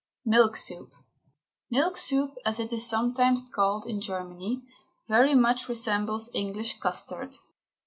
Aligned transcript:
MILK 0.25 0.57
SOUP. 0.57 0.89
Milk 1.69 1.95
soup, 1.95 2.33
as 2.43 2.59
it 2.59 2.73
is 2.73 2.89
sometimes 2.89 3.43
called 3.53 3.85
in 3.85 4.01
Germany, 4.01 4.63
very 5.07 5.35
much 5.35 5.69
resembles 5.69 6.31
English 6.33 6.79
custard. 6.79 7.35